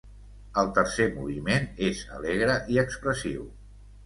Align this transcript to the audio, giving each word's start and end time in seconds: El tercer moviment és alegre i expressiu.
El 0.61 0.71
tercer 0.77 1.05
moviment 1.17 1.67
és 1.91 2.01
alegre 2.17 2.57
i 2.77 2.81
expressiu. 2.87 3.47